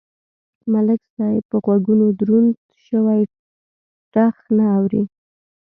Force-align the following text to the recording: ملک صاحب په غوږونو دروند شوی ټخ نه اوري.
ملک 0.71 1.01
صاحب 1.15 1.43
په 1.51 1.57
غوږونو 1.63 2.05
دروند 2.19 2.53
شوی 2.85 3.21
ټخ 4.13 4.35
نه 4.57 4.65
اوري. 4.77 5.03